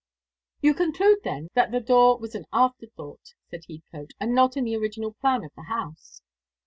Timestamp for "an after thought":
2.33-3.35